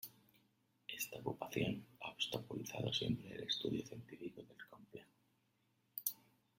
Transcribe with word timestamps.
Esta 0.87 1.19
ocupación 1.19 1.85
ha 2.01 2.09
obstaculizado 2.09 2.91
siempre 2.91 3.35
el 3.35 3.43
estudio 3.43 3.85
científico 3.85 4.41
del 4.41 4.57
complejo. 4.67 5.11